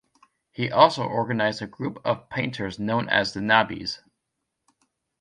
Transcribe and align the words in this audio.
He 0.49 0.71
also 0.71 1.03
organized 1.03 1.61
a 1.61 1.67
group 1.67 2.01
of 2.03 2.27
painters 2.27 2.79
known 2.79 3.07
as 3.07 3.33
The 3.35 3.39
Nabis. 3.41 3.99